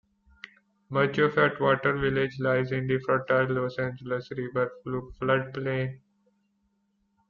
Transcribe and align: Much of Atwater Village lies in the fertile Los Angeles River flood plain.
Much 0.89 1.19
of 1.19 1.37
Atwater 1.37 1.95
Village 1.95 2.39
lies 2.39 2.71
in 2.71 2.87
the 2.87 2.97
fertile 3.05 3.53
Los 3.53 3.77
Angeles 3.77 4.31
River 4.31 4.71
flood 5.19 5.53
plain. 5.53 6.01